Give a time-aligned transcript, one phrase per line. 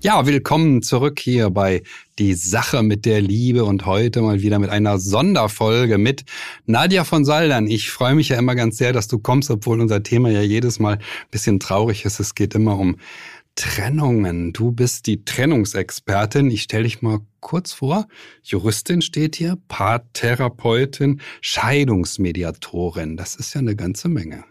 [0.00, 1.82] Ja, willkommen zurück hier bei
[2.20, 6.24] Die Sache mit der Liebe und heute mal wieder mit einer Sonderfolge mit
[6.66, 7.66] Nadja von Saldern.
[7.66, 10.78] Ich freue mich ja immer ganz sehr, dass du kommst, obwohl unser Thema ja jedes
[10.78, 12.20] Mal ein bisschen traurig ist.
[12.20, 12.98] Es geht immer um
[13.56, 14.52] Trennungen.
[14.52, 16.48] Du bist die Trennungsexpertin.
[16.52, 18.06] Ich stelle dich mal kurz vor.
[18.44, 23.16] Juristin steht hier, Paartherapeutin, Scheidungsmediatorin.
[23.16, 24.44] Das ist ja eine ganze Menge.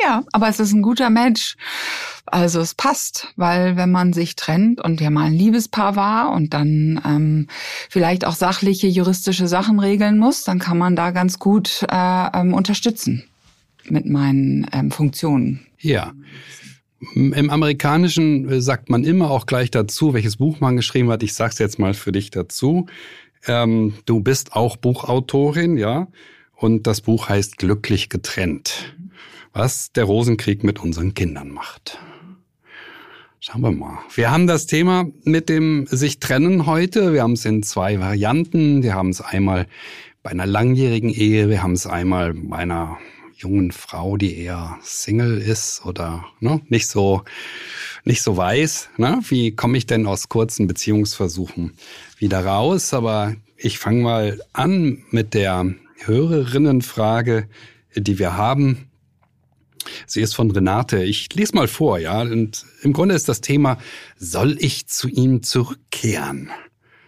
[0.00, 1.56] Ja, aber es ist ein guter Match.
[2.26, 6.54] Also es passt, weil wenn man sich trennt und ja mal ein Liebespaar war und
[6.54, 7.46] dann ähm,
[7.90, 12.54] vielleicht auch sachliche juristische Sachen regeln muss, dann kann man da ganz gut äh, ähm,
[12.54, 13.24] unterstützen
[13.88, 15.66] mit meinen ähm, Funktionen.
[15.78, 16.12] Ja.
[17.14, 21.22] Im Amerikanischen äh, sagt man immer auch gleich dazu, welches Buch man geschrieben hat.
[21.24, 22.86] Ich sag's jetzt mal für dich dazu.
[23.46, 26.06] Ähm, du bist auch Buchautorin, ja,
[26.54, 28.94] und das Buch heißt Glücklich getrennt
[29.52, 31.98] was der Rosenkrieg mit unseren Kindern macht.
[33.40, 33.98] Schauen wir mal.
[34.14, 37.12] Wir haben das Thema mit dem sich trennen heute.
[37.12, 38.82] Wir haben es in zwei Varianten.
[38.84, 39.66] Wir haben es einmal
[40.22, 41.48] bei einer langjährigen Ehe.
[41.48, 42.98] Wir haben es einmal bei einer
[43.34, 47.24] jungen Frau, die eher Single ist oder ne, nicht so
[48.04, 48.90] nicht so weiß.
[48.96, 49.20] Ne?
[49.28, 51.72] Wie komme ich denn aus kurzen Beziehungsversuchen
[52.18, 52.94] wieder raus?
[52.94, 57.48] Aber ich fange mal an mit der Hörerinnenfrage,
[57.96, 58.88] die wir haben.
[60.06, 61.02] Sie ist von Renate.
[61.02, 62.22] Ich lese mal vor, ja.
[62.22, 63.78] Und im Grunde ist das Thema,
[64.16, 66.50] soll ich zu ihm zurückkehren?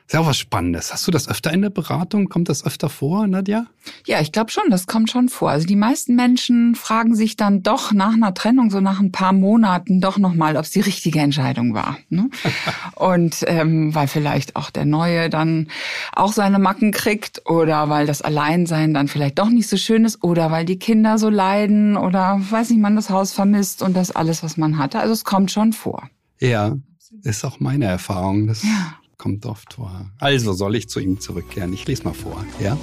[0.06, 0.92] Ist ja auch was Spannendes.
[0.92, 2.28] Hast du das öfter in der Beratung?
[2.28, 3.64] Kommt das öfter vor, Nadja?
[4.06, 5.48] Ja, ich glaube schon, das kommt schon vor.
[5.50, 9.32] Also die meisten Menschen fragen sich dann doch nach einer Trennung, so nach ein paar
[9.32, 11.96] Monaten, doch nochmal, ob es die richtige Entscheidung war.
[12.10, 12.28] Ne?
[12.96, 15.68] Und ähm, weil vielleicht auch der Neue dann
[16.12, 20.22] auch seine Macken kriegt oder weil das Alleinsein dann vielleicht doch nicht so schön ist
[20.22, 24.10] oder weil die Kinder so leiden oder weiß nicht, man das Haus vermisst und das
[24.10, 24.98] alles, was man hatte.
[24.98, 26.10] Also es kommt schon vor.
[26.40, 26.76] Ja,
[27.22, 28.46] ist auch meine Erfahrung.
[28.46, 28.98] Das Ja.
[29.24, 30.10] Kommt oft vor.
[30.18, 31.72] Also soll ich zu ihm zurückkehren?
[31.72, 32.76] Ich lese mal vor, ja?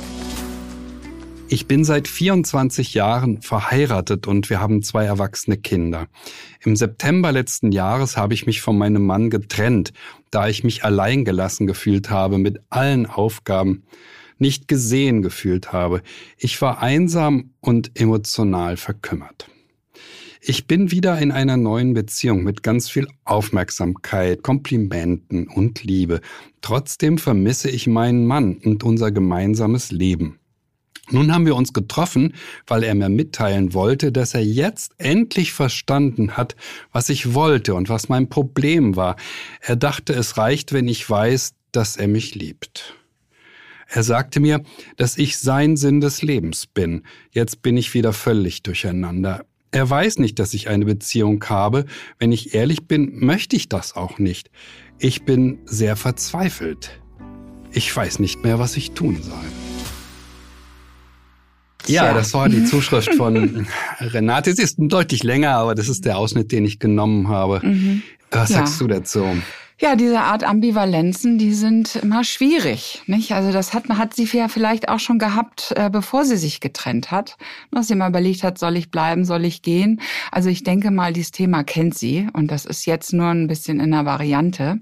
[1.49, 6.07] Ich bin seit 24 Jahren verheiratet und wir haben zwei erwachsene Kinder.
[6.61, 9.93] Im September letzten Jahres habe ich mich von meinem Mann getrennt,
[10.31, 13.83] da ich mich allein gelassen gefühlt habe mit allen Aufgaben,
[14.39, 16.01] nicht gesehen gefühlt habe.
[16.37, 19.47] Ich war einsam und emotional verkümmert.
[20.43, 26.19] Ich bin wieder in einer neuen Beziehung mit ganz viel Aufmerksamkeit, Komplimenten und Liebe.
[26.61, 30.39] Trotzdem vermisse ich meinen Mann und unser gemeinsames Leben.
[31.11, 32.33] Nun haben wir uns getroffen,
[32.65, 36.55] weil er mir mitteilen wollte, dass er jetzt endlich verstanden hat,
[36.91, 39.17] was ich wollte und was mein Problem war.
[39.59, 42.95] Er dachte, es reicht, wenn ich weiß, dass er mich liebt.
[43.87, 44.63] Er sagte mir,
[44.97, 47.03] dass ich sein Sinn des Lebens bin.
[47.29, 49.45] Jetzt bin ich wieder völlig durcheinander.
[49.71, 51.85] Er weiß nicht, dass ich eine Beziehung habe.
[52.19, 54.51] Wenn ich ehrlich bin, möchte ich das auch nicht.
[54.99, 56.99] Ich bin sehr verzweifelt.
[57.71, 59.33] Ich weiß nicht mehr, was ich tun soll.
[61.87, 63.65] Ja, das war die Zuschrift von
[63.99, 64.53] Renate.
[64.53, 67.61] Sie ist deutlich länger, aber das ist der Ausschnitt, den ich genommen habe.
[68.29, 68.57] Was Ja.
[68.57, 69.25] sagst du dazu?
[69.81, 73.31] Ja, diese Art Ambivalenzen, die sind immer schwierig, nicht?
[73.31, 77.09] Also das hat, hat sie ja vielleicht auch schon gehabt, äh, bevor sie sich getrennt
[77.09, 77.35] hat,
[77.71, 79.99] dass sie mal überlegt hat, soll ich bleiben, soll ich gehen?
[80.31, 83.79] Also ich denke mal, dieses Thema kennt sie und das ist jetzt nur ein bisschen
[83.79, 84.79] in der Variante.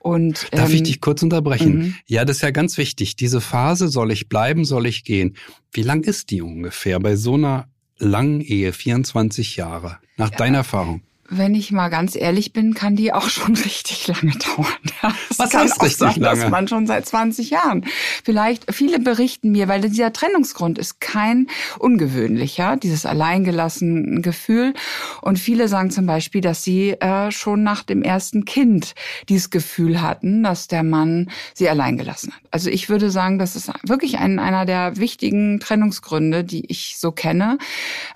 [0.00, 1.78] Und Darf ich ähm, dich kurz unterbrechen?
[1.78, 1.94] mhm.
[2.06, 3.14] Ja, das ist ja ganz wichtig.
[3.14, 5.36] Diese Phase, soll ich bleiben, soll ich gehen?
[5.72, 7.68] Wie lang ist die ungefähr bei so einer
[7.98, 11.02] langen Ehe, 24 Jahre, nach deiner Erfahrung?
[11.28, 14.66] Wenn ich mal ganz ehrlich bin, kann die auch schon richtig lange dauern.
[15.02, 16.40] Ja, Es Was kann heißt auch richtig sein, lange?
[16.40, 17.84] dass man schon seit 20 Jahren.
[18.24, 21.46] Vielleicht, viele berichten mir, weil dieser Trennungsgrund ist kein
[21.78, 24.74] ungewöhnlicher, dieses alleingelassen Gefühl.
[25.22, 28.94] Und viele sagen zum Beispiel, dass sie äh, schon nach dem ersten Kind
[29.28, 32.40] dieses Gefühl hatten, dass der Mann sie allein gelassen hat.
[32.50, 37.12] Also ich würde sagen, das ist wirklich ein, einer der wichtigen Trennungsgründe, die ich so
[37.12, 37.58] kenne,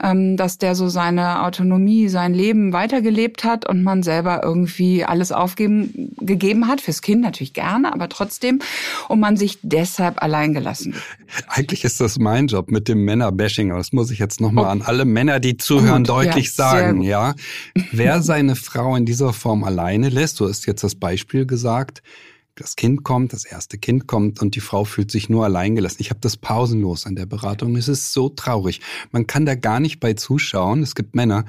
[0.02, 5.33] ähm, dass der so seine Autonomie, sein Leben weitergelebt hat und man selber irgendwie alles
[5.33, 8.61] aufgeben gegeben hat, fürs Kind natürlich gerne, aber trotzdem,
[9.09, 10.95] und man sich deshalb allein gelassen.
[11.47, 13.71] Eigentlich ist das mein Job mit dem Männerbashing.
[13.71, 17.03] aber Das muss ich jetzt nochmal an alle Männer, die zuhören, Gut, deutlich ja, sagen.
[17.03, 17.35] Ja,
[17.93, 22.03] wer seine Frau in dieser Form alleine lässt, du hast jetzt das Beispiel gesagt,
[22.56, 25.99] das Kind kommt, das erste Kind kommt und die Frau fühlt sich nur allein gelassen.
[26.00, 27.77] Ich habe das pausenlos an der Beratung.
[27.77, 28.81] Es ist so traurig.
[29.12, 30.83] Man kann da gar nicht bei zuschauen.
[30.83, 31.45] Es gibt Männer,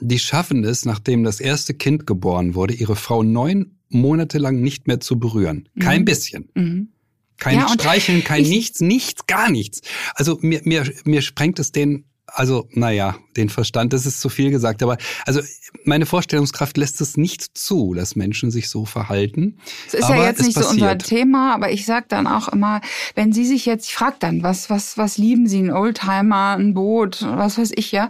[0.00, 4.86] die schaffen es, nachdem das erste Kind geboren wurde, ihre Frau neun Monate lang nicht
[4.86, 5.68] mehr zu berühren.
[5.78, 6.04] Kein mhm.
[6.04, 6.48] bisschen.
[6.54, 6.88] Mhm.
[7.36, 9.80] Kein ja, Streicheln, kein nichts, nichts, gar nichts.
[10.14, 14.50] Also mir, mir, mir sprengt es den also, naja, den Verstand, das ist zu viel
[14.50, 15.40] gesagt, aber also
[15.84, 19.58] meine Vorstellungskraft lässt es nicht zu, dass Menschen sich so verhalten.
[19.86, 20.78] Es ist aber ja jetzt nicht passiert.
[20.78, 22.80] so unser Thema, aber ich sag dann auch immer,
[23.14, 25.58] wenn Sie sich jetzt, ich frage dann, was, was, was lieben Sie?
[25.60, 28.08] Ein Oldtimer, ein Boot, was weiß ich ja,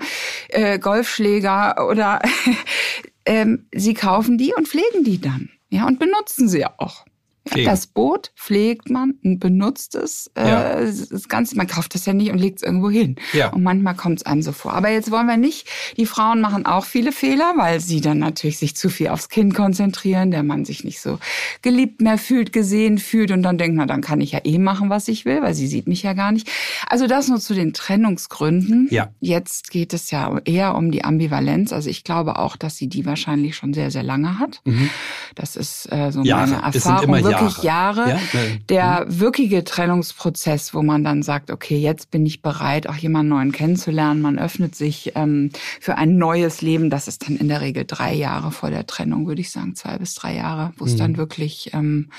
[0.48, 2.20] äh, Golfschläger oder
[3.26, 5.50] ähm, Sie kaufen die und pflegen die dann.
[5.70, 7.04] Ja, und benutzen sie auch.
[7.46, 7.68] Pflegen.
[7.68, 10.30] Das Boot pflegt man und benutzt es.
[10.34, 10.80] Äh, ja.
[10.80, 13.16] Das Ganze, man kauft es ja nicht und legt es irgendwo hin.
[13.34, 13.52] Ja.
[13.52, 14.72] Und manchmal kommt es einem so vor.
[14.72, 15.68] Aber jetzt wollen wir nicht,
[15.98, 19.54] die Frauen machen auch viele Fehler, weil sie dann natürlich sich zu viel aufs Kind
[19.54, 21.18] konzentrieren, der Mann sich nicht so
[21.60, 24.88] geliebt mehr fühlt, gesehen fühlt und dann denkt, na, dann kann ich ja eh machen,
[24.88, 26.50] was ich will, weil sie sieht mich ja gar nicht.
[26.88, 28.88] Also das nur zu den Trennungsgründen.
[28.90, 29.10] Ja.
[29.20, 31.74] Jetzt geht es ja eher um die Ambivalenz.
[31.74, 34.62] Also ich glaube auch, dass sie die wahrscheinlich schon sehr, sehr lange hat.
[34.64, 34.88] Mhm.
[35.34, 36.50] Das ist äh, so Jahre.
[36.50, 38.10] meine Erfahrung wirklich Jahre.
[38.10, 38.20] Ja?
[38.68, 39.20] Der mhm.
[39.20, 44.20] wirkliche Trennungsprozess, wo man dann sagt, okay, jetzt bin ich bereit, auch jemanden neuen kennenzulernen.
[44.20, 45.50] Man öffnet sich ähm,
[45.80, 46.90] für ein neues Leben.
[46.90, 49.98] Das ist dann in der Regel drei Jahre vor der Trennung, würde ich sagen, zwei
[49.98, 50.98] bis drei Jahre, wo es mhm.
[50.98, 52.10] dann wirklich ähm,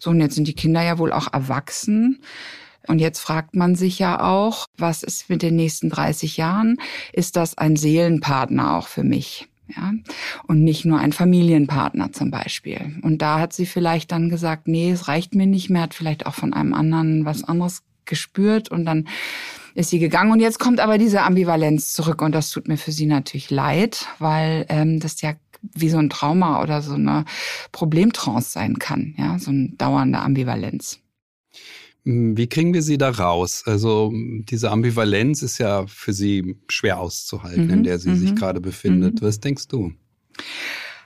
[0.00, 2.20] so und jetzt sind die Kinder ja wohl auch erwachsen.
[2.88, 6.78] Und jetzt fragt man sich ja auch, was ist mit den nächsten 30 Jahren?
[7.12, 9.48] Ist das ein Seelenpartner auch für mich?
[9.68, 9.92] Ja,
[10.46, 12.98] und nicht nur ein Familienpartner zum Beispiel.
[13.02, 16.26] Und da hat sie vielleicht dann gesagt, nee, es reicht mir nicht mehr, hat vielleicht
[16.26, 19.08] auch von einem anderen was anderes gespürt und dann
[19.74, 22.92] ist sie gegangen und jetzt kommt aber diese Ambivalenz zurück und das tut mir für
[22.92, 25.32] sie natürlich leid, weil ähm, das ja
[25.74, 27.24] wie so ein Trauma oder so eine
[27.70, 31.01] Problemtrance sein kann, ja, so eine dauernde Ambivalenz.
[32.04, 33.62] Hm, wie kriegen wir sie da raus?
[33.66, 38.34] Also diese Ambivalenz ist ja für sie schwer auszuhalten, mhm, in der sie mhm, sich
[38.34, 39.20] gerade befindet.
[39.20, 39.26] Mhm.
[39.26, 39.92] Was denkst du?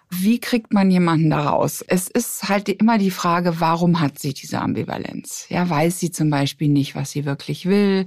[0.08, 1.84] Wie kriegt man jemanden da raus?
[1.86, 5.46] Es ist halt immer die Frage, warum hat sie diese Ambivalenz?
[5.48, 8.06] Ja, weiß sie zum Beispiel nicht, was sie wirklich will?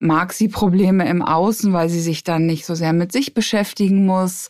[0.00, 4.06] Mag sie Probleme im Außen, weil sie sich dann nicht so sehr mit sich beschäftigen
[4.06, 4.48] muss?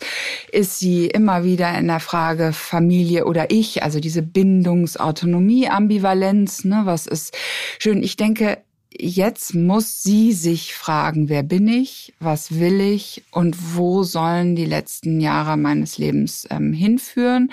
[0.52, 6.82] Ist sie immer wieder in der Frage Familie oder ich, also diese Bindungsautonomie-Ambivalenz, ne?
[6.84, 7.36] Was ist
[7.80, 8.04] schön?
[8.04, 8.58] Ich denke,
[8.90, 13.24] jetzt muss sie sich fragen, wer bin ich, was will ich?
[13.30, 17.50] Und wo sollen die letzten Jahre meines Lebens ähm, hinführen.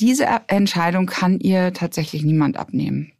[0.00, 3.12] Diese Entscheidung kann ihr tatsächlich niemand abnehmen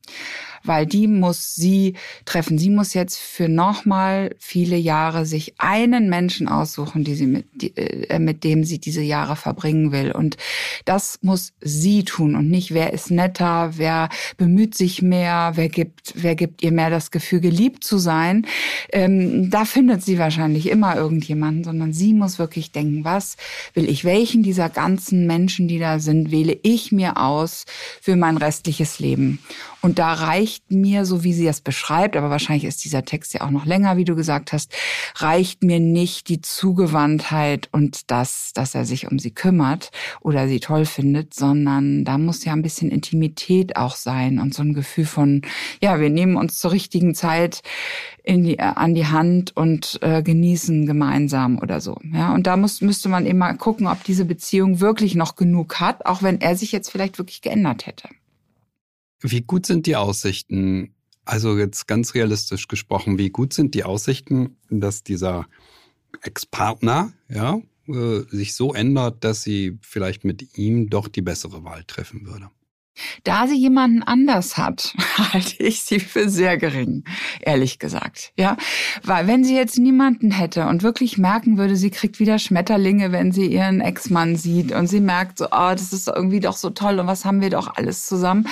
[0.64, 1.94] weil die muss sie
[2.25, 2.58] treffen.
[2.58, 7.76] Sie muss jetzt für nochmal viele Jahre sich einen Menschen aussuchen, die sie mit, die,
[7.76, 10.12] äh, mit dem sie diese Jahre verbringen will.
[10.12, 10.37] Und
[10.84, 16.14] das muss sie tun und nicht, wer ist netter, wer bemüht sich mehr, wer gibt,
[16.16, 18.46] wer gibt ihr mehr das Gefühl, geliebt zu sein.
[18.93, 23.37] Ähm, da findet sie wahrscheinlich immer irgendjemanden, sondern sie muss wirklich denken, was
[23.75, 27.64] will ich, welchen dieser ganzen Menschen, die da sind, wähle ich mir aus
[28.00, 29.38] für mein restliches Leben.
[29.84, 33.42] Und da reicht mir, so wie sie es beschreibt, aber wahrscheinlich ist dieser Text ja
[33.42, 34.72] auch noch länger, wie du gesagt hast,
[35.16, 39.90] reicht mir nicht die Zugewandtheit und das, dass er sich um sie kümmert
[40.22, 44.62] oder sie toll findet, sondern da muss ja ein bisschen Intimität auch sein und so
[44.62, 45.42] ein Gefühl von,
[45.82, 47.60] ja, wir nehmen uns zur richtigen Zeit
[48.22, 51.98] in die, äh, an die Hand und äh, genießen gemeinsam oder so.
[52.10, 56.06] Ja, und da muss, müsste man immer gucken, ob diese Beziehung wirklich noch genug hat,
[56.06, 58.08] auch wenn er sich jetzt vielleicht wirklich geändert hätte.
[59.26, 64.58] Wie gut sind die Aussichten, also jetzt ganz realistisch gesprochen, wie gut sind die Aussichten,
[64.69, 65.46] dass dieser
[66.20, 71.84] Ex-Partner, ja, äh, sich so ändert, dass sie vielleicht mit ihm doch die bessere Wahl
[71.84, 72.50] treffen würde?
[73.24, 74.94] Da sie jemanden anders hat,
[75.32, 77.05] halte ich sie für sehr gering,
[77.41, 78.32] ehrlich gesagt.
[78.36, 78.56] Ja,
[79.03, 83.32] weil wenn sie jetzt niemanden hätte und wirklich merken würde, sie kriegt wieder Schmetterlinge, wenn
[83.32, 86.98] sie ihren Ex-Mann sieht und sie merkt so, oh, das ist irgendwie doch so toll
[86.98, 88.46] und was haben wir doch alles zusammen,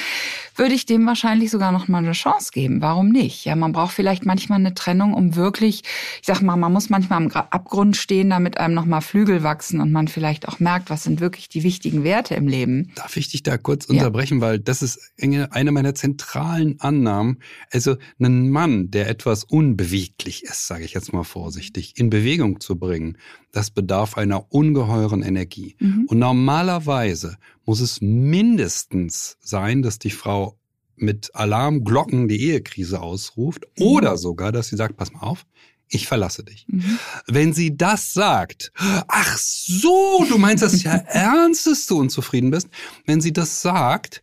[0.57, 2.83] würde ich dem wahrscheinlich sogar noch mal eine Chance geben.
[2.83, 3.45] Warum nicht?
[3.45, 5.83] Ja, man braucht vielleicht manchmal eine Trennung, um wirklich,
[6.21, 9.81] ich sag mal, man muss manchmal am Abgrund stehen, damit einem noch mal Flügel wachsen
[9.81, 12.93] und man vielleicht auch merkt, was sind wirklich die wichtigen Werte im Leben.
[12.95, 14.32] Darf ich dich da kurz unterbrechen, ja.
[14.41, 17.39] Weil das ist eine meiner zentralen Annahmen.
[17.71, 22.79] Also einen Mann, der etwas unbeweglich ist, sage ich jetzt mal vorsichtig, in Bewegung zu
[22.79, 23.19] bringen,
[23.53, 25.77] das bedarf einer ungeheuren Energie.
[25.79, 26.07] Mhm.
[26.09, 30.59] Und normalerweise muss es mindestens sein, dass die Frau
[30.97, 33.87] mit Alarmglocken die Ehekrise ausruft mhm.
[33.87, 35.45] oder sogar, dass sie sagt, pass mal auf,
[35.93, 36.65] ich verlasse dich.
[36.69, 36.99] Mhm.
[37.27, 42.69] Wenn sie das sagt, ach so, du meinst das ja ernst, dass du unzufrieden bist.
[43.07, 44.23] Wenn sie das sagt,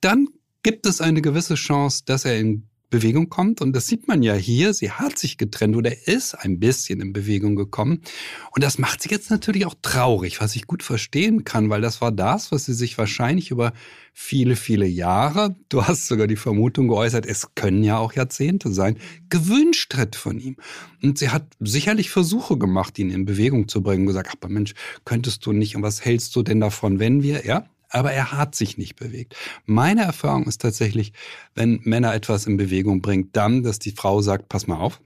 [0.00, 0.28] dann
[0.62, 3.60] gibt es eine gewisse Chance, dass er in Bewegung kommt.
[3.60, 4.74] Und das sieht man ja hier.
[4.74, 8.02] Sie hat sich getrennt oder ist ein bisschen in Bewegung gekommen.
[8.50, 12.00] Und das macht sie jetzt natürlich auch traurig, was ich gut verstehen kann, weil das
[12.00, 13.72] war das, was sie sich wahrscheinlich über
[14.12, 18.98] viele, viele Jahre, du hast sogar die Vermutung geäußert, es können ja auch Jahrzehnte sein,
[19.28, 20.56] gewünscht hat von ihm.
[21.02, 25.46] Und sie hat sicherlich Versuche gemacht, ihn in Bewegung zu bringen, gesagt, aber Mensch, könntest
[25.46, 28.78] du nicht und was hältst du denn davon, wenn wir, ja, aber er hat sich
[28.78, 29.36] nicht bewegt.
[29.66, 31.12] Meine Erfahrung ist tatsächlich,
[31.54, 35.00] wenn Männer etwas in Bewegung bringt, dann, dass die Frau sagt, pass mal auf,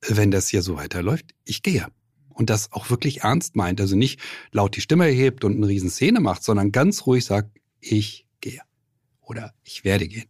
[0.00, 1.86] wenn das hier so weiterläuft, ich gehe.
[2.28, 3.80] Und das auch wirklich ernst meint.
[3.80, 4.20] Also nicht
[4.52, 7.50] laut die Stimme erhebt und eine riesen Szene macht, sondern ganz ruhig sagt,
[7.80, 8.62] ich gehe.
[9.20, 10.28] Oder ich werde gehen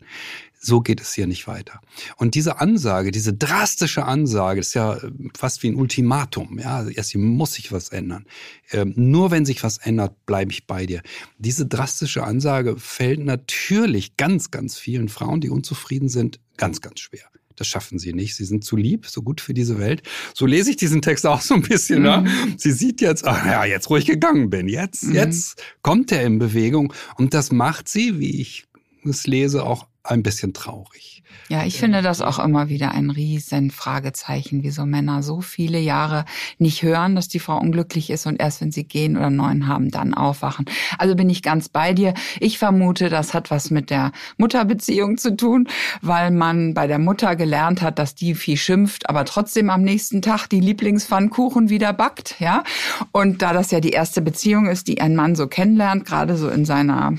[0.61, 1.81] so geht es hier nicht weiter.
[2.17, 6.59] Und diese Ansage, diese drastische Ansage, ist ja äh, fast wie ein Ultimatum.
[6.59, 8.27] Ja, erst hier muss sich was ändern.
[8.71, 11.03] Ähm, nur wenn sich was ändert, bleibe ich bei dir.
[11.38, 17.29] Diese drastische Ansage fällt natürlich ganz, ganz vielen Frauen, die unzufrieden sind, ganz, ganz schwer.
[17.59, 18.37] Das schaffen sie nicht.
[18.37, 20.03] Sie sind zu lieb, so gut für diese Welt.
[20.33, 22.03] So lese ich diesen Text auch so ein bisschen.
[22.03, 22.19] Ne?
[22.19, 22.25] Mhm.
[22.25, 22.55] Ne?
[22.57, 24.69] Sie sieht jetzt, ach ja, jetzt wo ich gegangen bin.
[24.69, 25.15] Jetzt, mhm.
[25.15, 26.93] jetzt kommt er in Bewegung.
[27.17, 28.65] Und das macht sie, wie ich
[29.05, 31.23] es lese, auch ein bisschen traurig.
[31.50, 36.26] Ja, ich finde das auch immer wieder ein riesen Fragezeichen, wieso Männer so viele Jahre
[36.58, 39.90] nicht hören, dass die Frau unglücklich ist und erst wenn sie gehen oder neuen haben,
[39.90, 40.66] dann aufwachen.
[40.99, 42.12] Also bin ich ganz bei dir.
[42.38, 45.68] Ich vermute, das hat was mit der Mutterbeziehung zu tun,
[46.02, 50.20] weil man bei der Mutter gelernt hat, dass die viel schimpft, aber trotzdem am nächsten
[50.20, 52.62] Tag die Lieblingspfannkuchen wieder backt, ja.
[53.11, 56.50] Und da das ja die erste Beziehung ist, die ein Mann so kennenlernt, gerade so
[56.50, 57.14] in seiner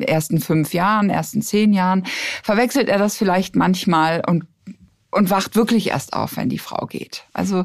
[0.00, 2.04] ersten fünf Jahren, ersten zehn Jahren,
[2.44, 4.44] verwechselt er das vielleicht manchmal und
[5.12, 7.24] und wacht wirklich erst auf, wenn die Frau geht.
[7.34, 7.64] Also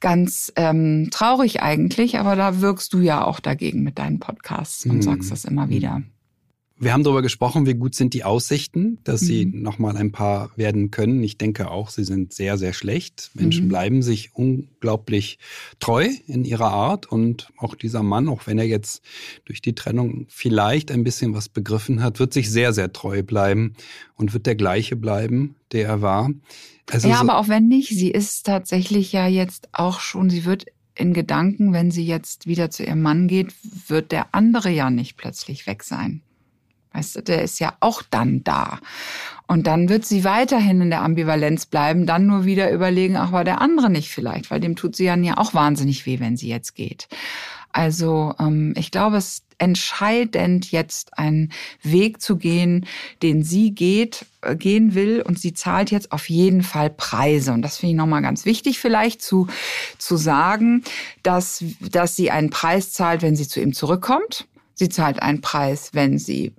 [0.00, 4.96] ganz ähm, traurig eigentlich, aber da wirkst du ja auch dagegen mit deinen Podcasts und
[4.96, 5.02] mhm.
[5.02, 6.02] sagst das immer wieder.
[6.78, 9.26] Wir haben darüber gesprochen, wie gut sind die Aussichten, dass mhm.
[9.26, 11.22] sie nochmal ein paar werden können.
[11.22, 13.30] Ich denke auch, sie sind sehr, sehr schlecht.
[13.32, 13.68] Menschen mhm.
[13.70, 15.38] bleiben sich unglaublich
[15.80, 17.06] treu in ihrer Art.
[17.06, 19.02] Und auch dieser Mann, auch wenn er jetzt
[19.46, 23.72] durch die Trennung vielleicht ein bisschen was begriffen hat, wird sich sehr, sehr treu bleiben
[24.16, 26.30] und wird der gleiche bleiben, der er war.
[26.90, 30.44] Also ja, so aber auch wenn nicht, sie ist tatsächlich ja jetzt auch schon, sie
[30.44, 33.54] wird in Gedanken, wenn sie jetzt wieder zu ihrem Mann geht,
[33.88, 36.22] wird der andere ja nicht plötzlich weg sein.
[36.96, 38.78] Weißt du, der ist ja auch dann da.
[39.46, 43.44] Und dann wird sie weiterhin in der Ambivalenz bleiben, dann nur wieder überlegen, ach, war
[43.44, 46.74] der andere nicht vielleicht, weil dem tut sie ja auch wahnsinnig weh, wenn sie jetzt
[46.74, 47.06] geht.
[47.70, 52.86] Also ähm, ich glaube, es ist entscheidend, jetzt einen Weg zu gehen,
[53.22, 57.52] den sie geht, äh, gehen will und sie zahlt jetzt auf jeden Fall Preise.
[57.52, 59.48] Und das finde ich nochmal ganz wichtig vielleicht zu,
[59.98, 60.82] zu sagen,
[61.22, 64.46] dass, dass sie einen Preis zahlt, wenn sie zu ihm zurückkommt.
[64.74, 66.54] Sie zahlt einen Preis, wenn sie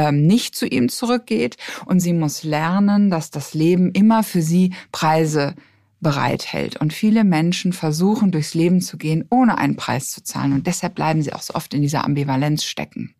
[0.00, 1.58] ähm, nicht zu ihm zurückgeht.
[1.84, 5.54] Und sie muss lernen, dass das Leben immer für sie Preise
[6.00, 6.76] bereithält.
[6.76, 10.54] Und viele Menschen versuchen durchs Leben zu gehen, ohne einen Preis zu zahlen.
[10.54, 13.14] Und deshalb bleiben sie auch so oft in dieser Ambivalenz stecken.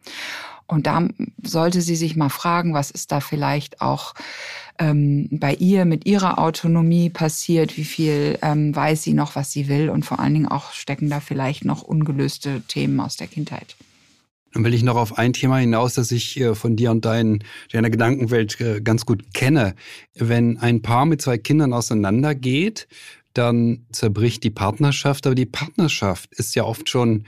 [0.67, 1.07] Und da
[1.43, 4.15] sollte sie sich mal fragen, was ist da vielleicht auch
[4.79, 9.69] ähm, bei ihr mit ihrer Autonomie passiert, wie viel ähm, weiß sie noch, was sie
[9.69, 13.77] will und vor allen Dingen auch stecken da vielleicht noch ungelöste Themen aus der Kindheit.
[14.53, 17.45] Dann will ich noch auf ein Thema hinaus, das ich äh, von dir und dein,
[17.73, 19.75] deiner Gedankenwelt äh, ganz gut kenne.
[20.15, 22.89] Wenn ein Paar mit zwei Kindern auseinandergeht,
[23.33, 27.25] dann zerbricht die Partnerschaft, aber die Partnerschaft ist ja oft schon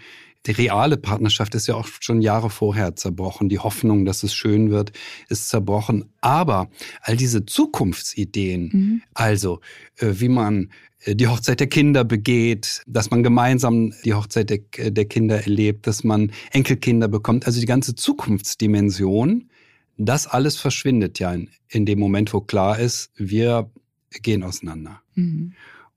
[0.46, 3.48] die reale Partnerschaft ist ja oft schon Jahre vorher zerbrochen.
[3.48, 4.92] Die Hoffnung, dass es schön wird,
[5.28, 6.06] ist zerbrochen.
[6.20, 6.68] Aber
[7.00, 9.02] all diese Zukunftsideen, mhm.
[9.14, 9.60] also
[9.96, 10.70] äh, wie man
[11.04, 15.40] äh, die Hochzeit der Kinder begeht, dass man gemeinsam die Hochzeit der, äh, der Kinder
[15.42, 17.46] erlebt, dass man Enkelkinder bekommt.
[17.46, 19.48] Also die ganze Zukunftsdimension,
[19.96, 23.70] das alles verschwindet ja in, in dem Moment, wo klar ist, wir
[24.22, 25.02] gehen auseinander.
[25.14, 25.52] Mhm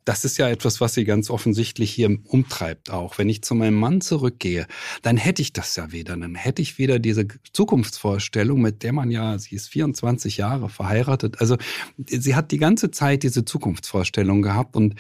[0.06, 3.18] das ist ja etwas, was sie ganz offensichtlich hier umtreibt auch.
[3.18, 4.68] Wenn ich zu meinem Mann zurückgehe,
[5.02, 6.16] dann hätte ich das ja wieder.
[6.16, 11.42] Dann hätte ich wieder diese Zukunftsvorstellung, mit der man ja, sie ist 24 Jahre verheiratet.
[11.42, 11.58] Also
[12.06, 14.96] sie hat die ganze Zeit diese Zukunftsvorstellung gehabt und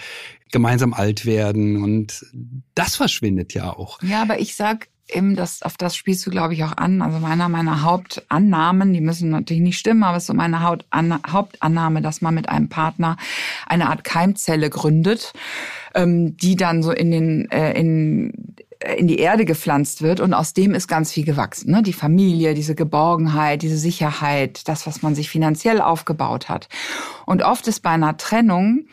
[0.51, 2.25] gemeinsam alt werden und
[2.73, 4.01] das verschwindet ja auch.
[4.01, 7.01] Ja, aber ich sag, eben das, auf das spielst du, glaube ich, auch an.
[7.01, 12.01] Also meiner meiner Hauptannahmen, die müssen natürlich nicht stimmen, aber es ist so meine Hauptannahme,
[12.01, 13.17] dass man mit einem Partner
[13.67, 15.33] eine Art Keimzelle gründet,
[15.93, 20.33] ähm, die dann so in den äh, in äh, in die Erde gepflanzt wird und
[20.33, 21.71] aus dem ist ganz viel gewachsen.
[21.71, 21.83] Ne?
[21.83, 26.67] Die Familie, diese Geborgenheit, diese Sicherheit, das, was man sich finanziell aufgebaut hat.
[27.25, 28.85] Und oft ist bei einer Trennung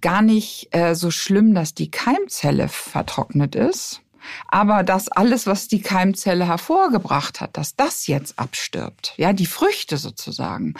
[0.00, 4.02] gar nicht äh, so schlimm, dass die Keimzelle vertrocknet ist,
[4.48, 9.96] aber dass alles, was die Keimzelle hervorgebracht hat, dass das jetzt abstirbt, ja, die Früchte
[9.96, 10.74] sozusagen.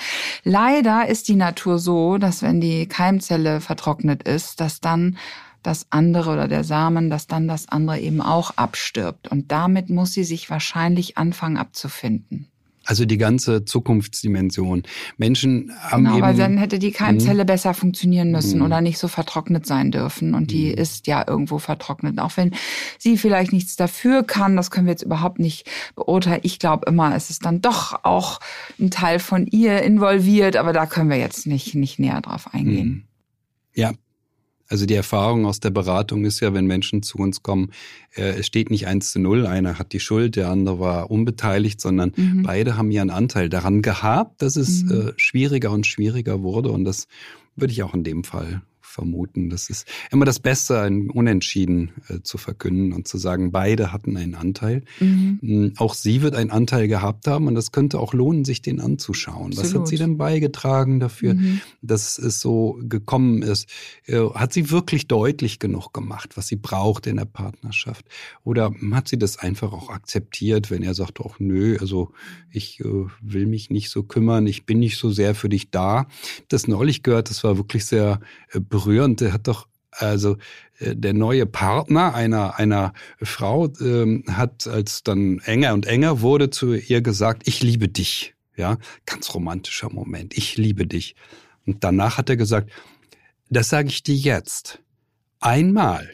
[0.44, 5.18] Leider ist die Natur so, dass wenn die Keimzelle vertrocknet ist, dass dann
[5.62, 9.28] das andere oder der Samen, dass dann das andere eben auch abstirbt.
[9.28, 12.51] Und damit muss sie sich wahrscheinlich anfangen abzufinden.
[12.84, 14.82] Also die ganze Zukunftsdimension.
[15.16, 17.46] Menschen haben genau, eben, weil dann hätte die Keimzelle Mhm.
[17.46, 18.64] besser funktionieren müssen Mhm.
[18.64, 20.34] oder nicht so vertrocknet sein dürfen.
[20.34, 20.78] Und die Mhm.
[20.78, 22.18] ist ja irgendwo vertrocknet.
[22.18, 22.52] Auch wenn
[22.98, 26.40] sie vielleicht nichts dafür kann, das können wir jetzt überhaupt nicht beurteilen.
[26.42, 28.40] Ich glaube immer, es ist dann doch auch
[28.80, 33.06] ein Teil von ihr involviert, aber da können wir jetzt nicht, nicht näher drauf eingehen.
[33.74, 33.92] Ja.
[34.72, 37.72] Also die Erfahrung aus der Beratung ist ja, wenn Menschen zu uns kommen,
[38.16, 41.78] äh, es steht nicht eins zu null, einer hat die Schuld, der andere war unbeteiligt,
[41.78, 42.42] sondern Mhm.
[42.42, 44.90] beide haben ihren Anteil daran gehabt, dass es Mhm.
[44.90, 46.70] äh, schwieriger und schwieriger wurde.
[46.70, 47.06] Und das
[47.54, 49.50] würde ich auch in dem Fall vermuten.
[49.50, 54.16] Das ist immer das Beste, ein Unentschieden äh, zu verkünden und zu sagen, beide hatten
[54.16, 54.84] einen Anteil.
[55.00, 55.38] Mhm.
[55.40, 58.80] Mm, Auch sie wird einen Anteil gehabt haben und das könnte auch lohnen, sich den
[58.80, 59.52] anzuschauen.
[59.52, 59.88] Was hat Absolut.
[59.88, 61.60] sie denn beigetragen dafür, Mhm.
[61.80, 63.68] dass es so gekommen ist?
[64.06, 68.04] Äh, Hat sie wirklich deutlich genug gemacht, was sie braucht in der Partnerschaft?
[68.44, 72.12] Oder hat sie das einfach auch akzeptiert, wenn er sagt, ach nö, also
[72.50, 76.06] ich äh, will mich nicht so kümmern, ich bin nicht so sehr für dich da.
[76.48, 78.20] Das neulich gehört, das war wirklich sehr
[78.52, 78.81] äh, berührend.
[78.86, 80.36] Der hat doch also
[80.78, 86.50] äh, der neue Partner einer einer Frau ähm, hat, als dann enger und enger wurde,
[86.50, 88.34] zu ihr gesagt: Ich liebe dich.
[88.56, 90.36] Ja, ganz romantischer Moment.
[90.36, 91.14] Ich liebe dich.
[91.66, 92.70] Und danach hat er gesagt:
[93.50, 94.80] Das sage ich dir jetzt
[95.40, 96.08] einmal,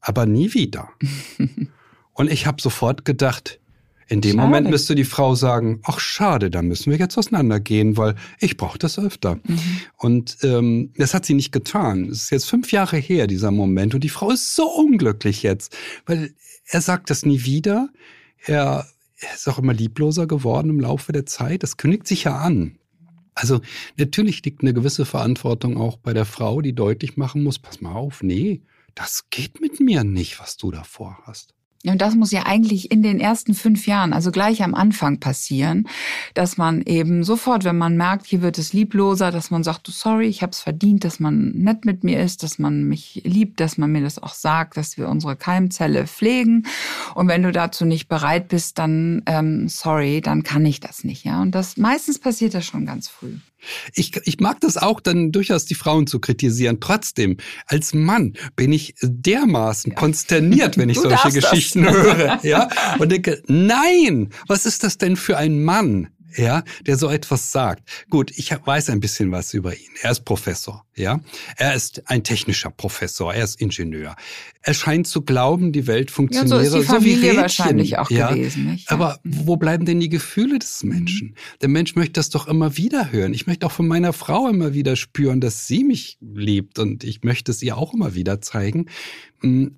[0.00, 0.90] aber nie wieder.
[2.12, 3.60] und ich habe sofort gedacht.
[4.08, 4.42] In dem Schade.
[4.42, 8.78] Moment müsste die Frau sagen, ach schade, dann müssen wir jetzt auseinandergehen, weil ich brauche
[8.78, 9.36] das öfter.
[9.36, 9.60] Mhm.
[9.96, 12.04] Und ähm, das hat sie nicht getan.
[12.10, 13.94] Es ist jetzt fünf Jahre her, dieser Moment.
[13.94, 16.34] Und die Frau ist so unglücklich jetzt, weil
[16.66, 17.88] er sagt das nie wieder.
[18.44, 21.62] Er, er ist auch immer liebloser geworden im Laufe der Zeit.
[21.62, 22.78] Das kündigt sich ja an.
[23.34, 23.60] Also
[23.96, 27.92] natürlich liegt eine gewisse Verantwortung auch bei der Frau, die deutlich machen muss, pass mal
[27.92, 28.62] auf, nee,
[28.94, 31.54] das geht mit mir nicht, was du davor hast.
[31.86, 35.86] Und das muss ja eigentlich in den ersten fünf Jahren, also gleich am Anfang passieren,
[36.34, 40.26] dass man eben sofort, wenn man merkt, hier wird es liebloser, dass man sagt, sorry,
[40.26, 43.78] ich habe es verdient, dass man nett mit mir ist, dass man mich liebt, dass
[43.78, 46.66] man mir das auch sagt, dass wir unsere Keimzelle pflegen.
[47.14, 51.24] Und wenn du dazu nicht bereit bist, dann ähm, sorry, dann kann ich das nicht.
[51.24, 53.34] Ja, und das meistens passiert das schon ganz früh.
[53.94, 56.78] Ich, ich mag das auch, dann durchaus die Frauen zu kritisieren.
[56.80, 59.98] Trotzdem, als Mann bin ich dermaßen Ja.
[59.98, 61.50] konsterniert, wenn ich solche darfst das.
[61.50, 62.38] Geschichten höre.
[62.44, 66.08] Ja, und denke, nein, was ist das denn für ein Mann?
[66.36, 67.88] Ja, der so etwas sagt.
[68.10, 69.90] Gut, ich weiß ein bisschen was über ihn.
[70.02, 71.20] Er ist Professor, ja.
[71.56, 74.16] Er ist ein technischer Professor, er ist Ingenieur.
[74.62, 77.36] Er scheint zu glauben, die Welt Ja, funktioniere so ist die so wie Familie Rädchen.
[77.42, 78.32] wahrscheinlich auch ja?
[78.32, 78.64] gewesen.
[78.72, 78.90] Nicht?
[78.90, 78.96] Ja.
[78.96, 81.36] Aber wo bleiben denn die Gefühle des Menschen?
[81.60, 83.34] Der Mensch möchte das doch immer wieder hören.
[83.34, 87.22] Ich möchte auch von meiner Frau immer wieder spüren, dass sie mich liebt und ich
[87.22, 88.86] möchte es ihr auch immer wieder zeigen.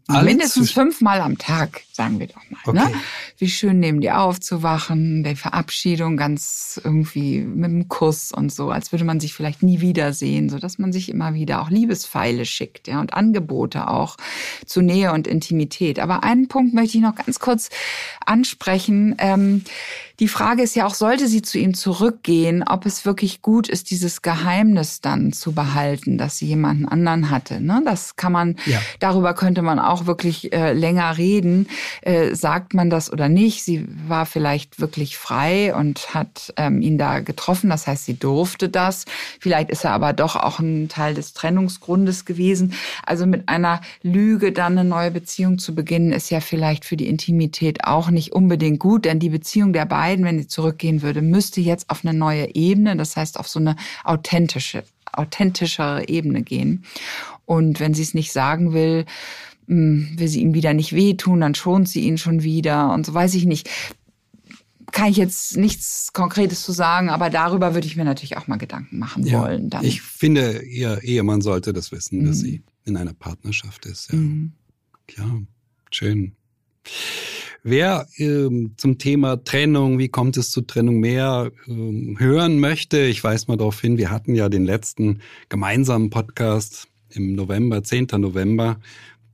[0.07, 2.73] Alle Mindestens fünfmal am Tag, sagen wir doch mal.
[2.73, 2.83] Ne?
[2.87, 2.97] Okay.
[3.39, 8.93] Wie schön neben dir aufzuwachen, die Verabschiedung ganz irgendwie mit einem Kuss und so, als
[8.93, 12.87] würde man sich vielleicht nie wiedersehen, so dass man sich immer wieder auch Liebespfeile schickt,
[12.87, 14.17] ja, und Angebote auch
[14.65, 15.99] zu Nähe und Intimität.
[15.99, 17.69] Aber einen Punkt möchte ich noch ganz kurz
[18.25, 19.17] ansprechen.
[19.19, 19.65] Ähm,
[20.21, 23.91] die Frage ist ja auch, sollte sie zu ihm zurückgehen, ob es wirklich gut ist,
[23.91, 27.61] dieses Geheimnis dann zu behalten, dass sie jemanden anderen hatte.
[27.61, 27.83] Ne?
[27.85, 28.81] Das kann man, Ja.
[28.99, 31.69] darüber könnte man auch wirklich äh, länger reden.
[32.03, 33.63] Äh, sagt man das oder nicht?
[33.63, 37.69] Sie war vielleicht wirklich frei und hat ähm, ihn da getroffen.
[37.71, 39.05] Das heißt, sie durfte das.
[39.41, 42.73] Vielleicht ist er aber doch auch ein Teil des Trennungsgrundes gewesen.
[43.05, 47.09] Also mit einer Lüge dann eine neue Beziehung zu beginnen, ist ja vielleicht für die
[47.09, 51.61] Intimität auch nicht unbedingt gut, denn die Beziehung der beiden, wenn sie zurückgehen würde, müsste
[51.61, 56.85] jetzt auf eine neue Ebene, das heißt auf so eine authentische, authentischere Ebene gehen.
[57.45, 59.05] Und wenn sie es nicht sagen will,
[59.67, 63.13] mh, will sie ihm wieder nicht wehtun, dann schont sie ihn schon wieder und so
[63.15, 63.69] weiß ich nicht.
[64.93, 68.57] Kann ich jetzt nichts Konkretes zu sagen, aber darüber würde ich mir natürlich auch mal
[68.57, 69.69] Gedanken machen Ja, wollen.
[69.69, 69.85] Dann.
[69.85, 72.43] Ich finde, ihr Ehemann sollte das wissen, dass Mhm.
[72.43, 74.13] sie in einer Partnerschaft ist.
[74.13, 74.53] Ja, Mhm.
[75.09, 75.43] klar,
[75.91, 76.33] schön.
[77.69, 83.25] Wer ähm, zum Thema Trennung, wie kommt es zu Trennung mehr ähm, hören möchte, ich
[83.25, 88.07] weise mal darauf hin, wir hatten ja den letzten gemeinsamen Podcast im November, 10.
[88.19, 88.79] November.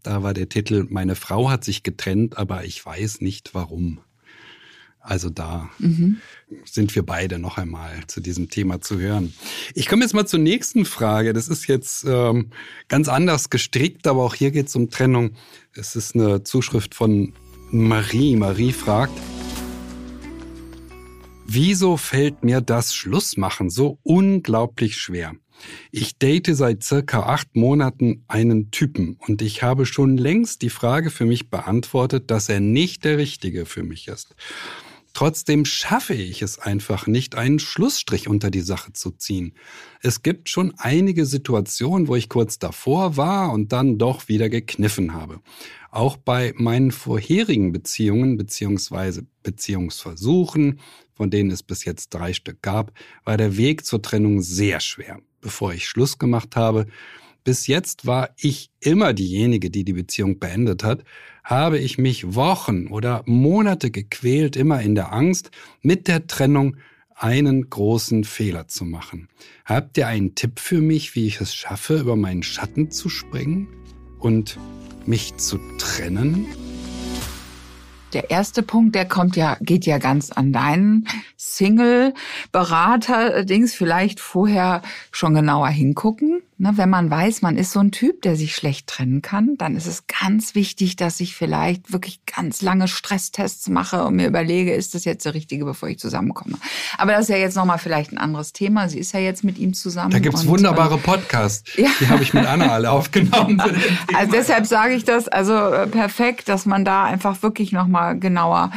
[0.02, 4.00] Da war der Titel Meine Frau hat sich getrennt, aber ich weiß nicht warum.
[4.98, 6.16] Also da Mhm.
[6.64, 9.34] sind wir beide noch einmal zu diesem Thema zu hören.
[9.74, 11.34] Ich komme jetzt mal zur nächsten Frage.
[11.34, 12.48] Das ist jetzt ähm,
[12.88, 15.32] ganz anders gestrickt, aber auch hier geht es um Trennung.
[15.74, 17.34] Es ist eine Zuschrift von
[17.74, 19.18] Marie, Marie fragt,
[21.46, 25.32] wieso fällt mir das Schlussmachen so unglaublich schwer?
[25.90, 31.08] Ich date seit circa acht Monaten einen Typen und ich habe schon längst die Frage
[31.08, 34.34] für mich beantwortet, dass er nicht der Richtige für mich ist.
[35.14, 39.54] Trotzdem schaffe ich es einfach nicht, einen Schlussstrich unter die Sache zu ziehen.
[40.00, 45.14] Es gibt schon einige Situationen, wo ich kurz davor war und dann doch wieder gekniffen
[45.14, 45.40] habe.
[45.92, 49.24] Auch bei meinen vorherigen Beziehungen bzw.
[49.42, 50.80] Beziehungsversuchen,
[51.12, 52.92] von denen es bis jetzt drei Stück gab,
[53.24, 55.20] war der Weg zur Trennung sehr schwer.
[55.42, 56.86] Bevor ich Schluss gemacht habe,
[57.44, 61.04] bis jetzt war ich immer diejenige, die die Beziehung beendet hat,
[61.44, 65.50] habe ich mich Wochen oder Monate gequält, immer in der Angst,
[65.82, 66.78] mit der Trennung
[67.14, 69.28] einen großen Fehler zu machen.
[69.66, 73.68] Habt ihr einen Tipp für mich, wie ich es schaffe, über meinen Schatten zu springen
[74.18, 74.56] und
[75.08, 76.46] mich zu trennen?
[78.12, 81.08] Der erste Punkt, der kommt ja, geht ja ganz an deinen
[81.42, 83.74] Single-Berater-Dings.
[83.74, 86.42] Vielleicht vorher schon genauer hingucken.
[86.62, 89.74] Ne, wenn man weiß, man ist so ein Typ, der sich schlecht trennen kann, dann
[89.74, 94.72] ist es ganz wichtig, dass ich vielleicht wirklich ganz lange Stresstests mache und mir überlege,
[94.72, 96.54] ist das jetzt der richtige, bevor ich zusammenkomme.
[96.98, 98.88] Aber das ist ja jetzt nochmal vielleicht ein anderes Thema.
[98.88, 100.12] Sie ist ja jetzt mit ihm zusammen.
[100.12, 101.76] Da gibt's und, wunderbare ähm, Podcasts.
[101.76, 101.88] Ja.
[101.98, 103.60] Die habe ich mit Anna alle aufgenommen.
[104.14, 108.70] also deshalb sage ich das, also äh, perfekt, dass man da einfach wirklich nochmal genauer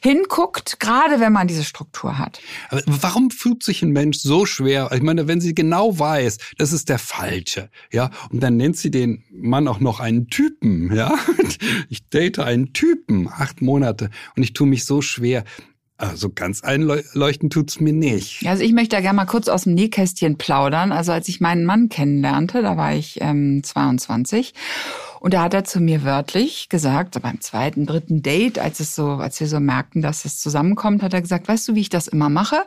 [0.00, 2.40] hinguckt, gerade wenn man diese Struktur hat.
[2.70, 4.90] Aber warum fühlt sich ein Mensch so schwer?
[4.94, 8.90] Ich meine, wenn sie genau weiß, das ist der Falsche, ja, und dann nennt sie
[8.90, 11.14] den Mann auch noch einen Typen, ja.
[11.90, 15.44] Ich date einen Typen, acht Monate, und ich tue mich so schwer.
[15.98, 18.46] Also ganz einleuchten tut's mir nicht.
[18.46, 20.92] Also ich möchte da gerne mal kurz aus dem Nähkästchen plaudern.
[20.92, 24.54] Also als ich meinen Mann kennenlernte, da war ich ähm, 22
[25.18, 29.08] und da hat er zu mir wörtlich gesagt, beim zweiten, dritten Date, als es so,
[29.08, 32.06] als wir so merkten, dass es zusammenkommt, hat er gesagt, weißt du, wie ich das
[32.06, 32.64] immer mache?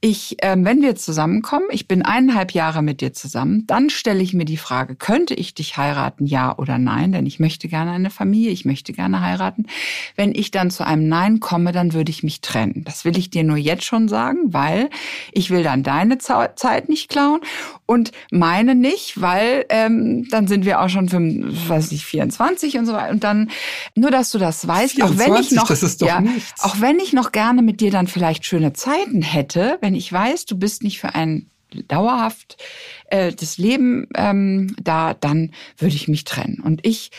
[0.00, 4.32] Ich, ähm, wenn wir zusammenkommen, ich bin eineinhalb Jahre mit dir zusammen, dann stelle ich
[4.32, 7.10] mir die Frage, könnte ich dich heiraten, ja oder nein?
[7.10, 9.66] Denn ich möchte gerne eine Familie, ich möchte gerne heiraten.
[10.14, 12.84] Wenn ich dann zu einem Nein komme, dann würde ich mich trennen.
[12.84, 14.88] Das will ich dir nur jetzt schon sagen, weil
[15.32, 17.40] ich will dann deine Zeit nicht klauen
[17.84, 22.86] und meine nicht, weil ähm, dann sind wir auch schon, für, weiß ich, 24 und
[22.86, 23.10] so weiter.
[23.10, 23.50] Und dann,
[23.96, 26.22] nur dass du das weißt, 24, auch wenn ich noch, ja,
[26.60, 30.44] auch wenn ich noch gerne mit dir dann vielleicht schöne Zeiten hätte, wenn ich weiß,
[30.44, 31.48] du bist nicht für ein
[31.88, 32.62] dauerhaft
[33.06, 36.60] äh, das Leben ähm, da, dann würde ich mich trennen.
[36.62, 37.10] Und ich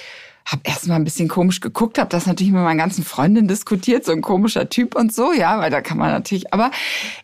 [0.46, 4.12] habe erstmal ein bisschen komisch geguckt, habe das natürlich mit meinen ganzen Freundinnen diskutiert, so
[4.12, 6.70] ein komischer Typ und so, ja, weil da kann man natürlich, aber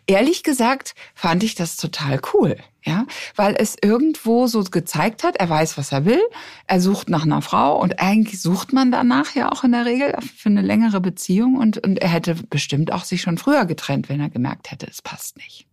[0.08, 2.56] ehrlich gesagt fand ich das total cool,
[2.86, 6.22] ja, weil es irgendwo so gezeigt hat, er weiß, was er will,
[6.68, 10.14] er sucht nach einer Frau und eigentlich sucht man danach ja auch in der Regel
[10.36, 14.20] für eine längere Beziehung und, und er hätte bestimmt auch sich schon früher getrennt, wenn
[14.20, 15.66] er gemerkt hätte, es passt nicht.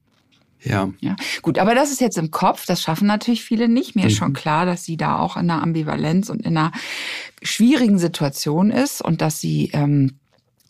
[0.64, 0.90] Ja.
[1.02, 1.16] ja.
[1.42, 3.96] Gut, aber das ist jetzt im Kopf, das schaffen natürlich viele nicht.
[3.96, 4.08] Mir mhm.
[4.08, 6.72] ist schon klar, dass sie da auch in einer Ambivalenz und in einer
[7.42, 10.20] schwierigen Situation ist und dass sie ähm,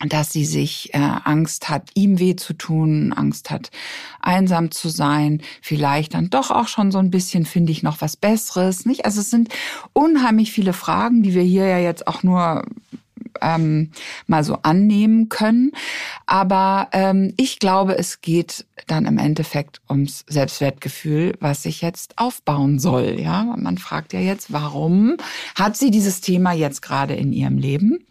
[0.08, 3.70] dass sie sich äh, Angst hat, ihm weh zu tun, Angst hat,
[4.20, 8.16] einsam zu sein, vielleicht dann doch auch schon so ein bisschen, finde ich, noch was
[8.16, 9.04] Besseres, nicht?
[9.04, 9.48] Also es sind
[9.92, 12.64] unheimlich viele Fragen, die wir hier ja jetzt auch nur
[13.40, 13.90] ähm,
[14.26, 15.72] mal so annehmen können.
[16.26, 22.78] Aber ähm, ich glaube, es geht dann im Endeffekt ums Selbstwertgefühl, was sich jetzt aufbauen
[22.78, 23.18] soll.
[23.18, 25.16] Ja, man fragt ja jetzt, warum
[25.54, 28.06] hat sie dieses Thema jetzt gerade in ihrem Leben?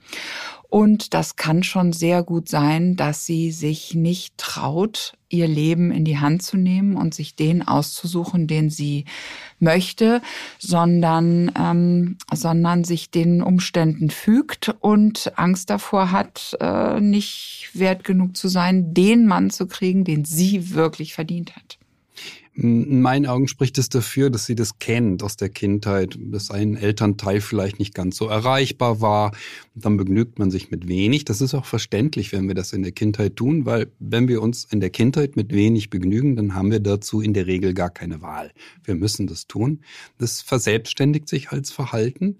[0.74, 6.04] Und das kann schon sehr gut sein, dass sie sich nicht traut, ihr Leben in
[6.04, 9.06] die Hand zu nehmen und sich den auszusuchen, den sie
[9.60, 10.20] möchte,
[10.58, 18.36] sondern, ähm, sondern sich den Umständen fügt und Angst davor hat, äh, nicht wert genug
[18.36, 21.78] zu sein, den Mann zu kriegen, den sie wirklich verdient hat.
[22.56, 26.76] In meinen Augen spricht es dafür, dass sie das kennt aus der Kindheit, dass ein
[26.76, 29.32] Elternteil vielleicht nicht ganz so erreichbar war.
[29.74, 31.26] Dann begnügt man sich mit wenig.
[31.26, 34.66] Das ist auch verständlich, wenn wir das in der Kindheit tun, weil wenn wir uns
[34.66, 38.22] in der Kindheit mit wenig begnügen, dann haben wir dazu in der Regel gar keine
[38.22, 38.52] Wahl.
[38.84, 39.82] Wir müssen das tun.
[40.20, 42.38] Das verselbstständigt sich als Verhalten.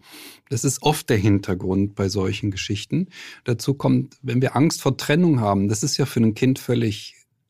[0.50, 3.08] Das ist oft der Hintergrund bei solchen Geschichten.
[3.46, 7.23] Dazu kommt, wenn wir Angst vor Trennung haben, das ist ja für ein Kind völlig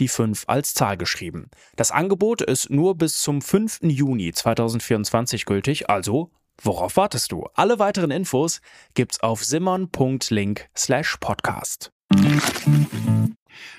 [0.00, 1.50] die 5 als Zahl geschrieben.
[1.76, 3.80] Das Angebot ist nur bis zum 5.
[3.82, 6.30] Juni 2024 gültig, also
[6.62, 7.46] worauf wartest du?
[7.54, 8.60] Alle weiteren Infos
[8.94, 11.92] gibt's auf simmern.link slash podcast.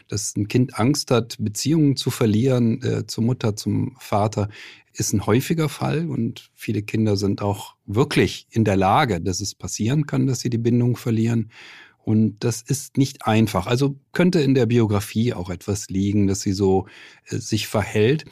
[0.07, 4.49] Dass ein Kind Angst hat, Beziehungen zu verlieren äh, zur Mutter, zum Vater,
[4.93, 9.53] ist ein häufiger Fall und viele Kinder sind auch wirklich in der Lage, dass es
[9.53, 11.51] passieren kann, dass sie die Bindung verlieren.
[12.07, 13.67] Und das ist nicht einfach.
[13.67, 16.85] Also könnte in der Biografie auch etwas liegen, dass sie so
[17.25, 18.23] äh, sich verhält.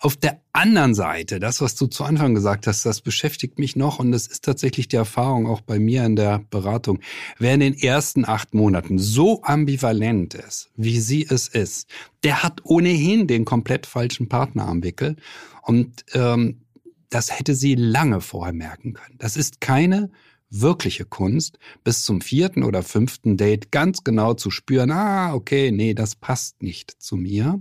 [0.00, 4.00] Auf der anderen Seite, das, was du zu Anfang gesagt hast, das beschäftigt mich noch
[4.00, 6.98] und das ist tatsächlich die Erfahrung auch bei mir in der Beratung.
[7.38, 11.88] Wer in den ersten acht Monaten so ambivalent ist, wie sie es ist,
[12.24, 15.14] der hat ohnehin den komplett falschen Partner am Wickel.
[15.62, 16.62] Und ähm,
[17.08, 19.14] das hätte sie lange vorher merken können.
[19.18, 20.10] Das ist keine
[20.52, 25.94] wirkliche Kunst, bis zum vierten oder fünften Date ganz genau zu spüren, ah, okay, nee,
[25.94, 27.60] das passt nicht zu mir.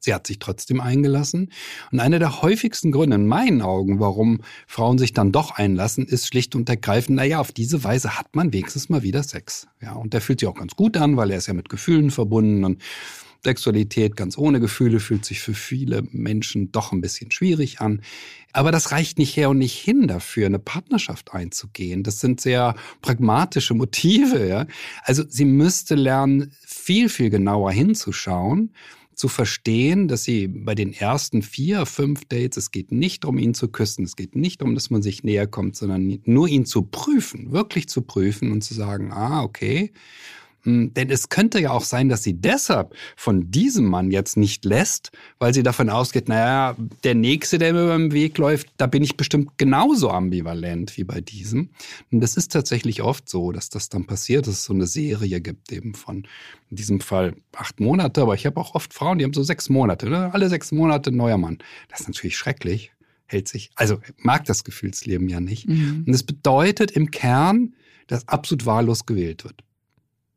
[0.00, 1.50] Sie hat sich trotzdem eingelassen.
[1.90, 6.28] Und einer der häufigsten Gründe in meinen Augen, warum Frauen sich dann doch einlassen, ist
[6.28, 9.66] schlicht und ergreifend, naja, auf diese Weise hat man wenigstens mal wieder Sex.
[9.82, 12.10] Ja, und der fühlt sich auch ganz gut an, weil er ist ja mit Gefühlen
[12.10, 12.80] verbunden und
[13.44, 18.02] Sexualität ganz ohne Gefühle fühlt sich für viele Menschen doch ein bisschen schwierig an.
[18.52, 22.02] Aber das reicht nicht her und nicht hin dafür, eine Partnerschaft einzugehen.
[22.02, 24.48] Das sind sehr pragmatische Motive.
[24.48, 24.66] Ja?
[25.04, 28.72] Also sie müsste lernen, viel, viel genauer hinzuschauen
[29.18, 33.52] zu verstehen, dass sie bei den ersten vier, fünf Dates, es geht nicht darum, ihn
[33.52, 36.82] zu küssen, es geht nicht darum, dass man sich näher kommt, sondern nur ihn zu
[36.82, 39.92] prüfen, wirklich zu prüfen und zu sagen, ah, okay,
[40.68, 45.10] denn es könnte ja auch sein, dass sie deshalb von diesem Mann jetzt nicht lässt,
[45.38, 49.02] weil sie davon ausgeht, naja, der Nächste, der mir über den Weg läuft, da bin
[49.02, 51.70] ich bestimmt genauso ambivalent wie bei diesem.
[52.10, 55.40] Und das ist tatsächlich oft so, dass das dann passiert, dass es so eine Serie
[55.40, 56.26] gibt eben von,
[56.70, 59.68] in diesem Fall acht Monate, aber ich habe auch oft Frauen, die haben so sechs
[59.68, 60.32] Monate, ne?
[60.32, 61.58] alle sechs Monate neuer Mann.
[61.88, 62.92] Das ist natürlich schrecklich,
[63.26, 65.68] hält sich, also mag das Gefühlsleben ja nicht.
[65.68, 66.04] Mhm.
[66.06, 67.74] Und das bedeutet im Kern,
[68.06, 69.62] dass absolut wahllos gewählt wird.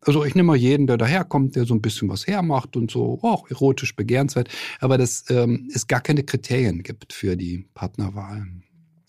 [0.04, 3.20] Also ich nehme mal jeden, der daherkommt, der so ein bisschen was hermacht und so,
[3.22, 8.48] auch erotisch begehrenswert, aber dass ähm, es gar keine Kriterien gibt für die Partnerwahl.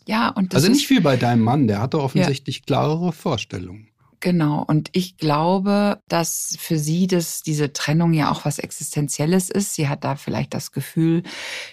[0.07, 2.63] Ja, und das Also nicht wie bei deinem Mann, der hatte offensichtlich ja.
[2.67, 3.89] klarere Vorstellungen.
[4.23, 4.63] Genau.
[4.65, 9.75] Und ich glaube, dass für sie das, diese Trennung ja auch was Existenzielles ist.
[9.75, 11.25] Sie hat da vielleicht das Gefühl,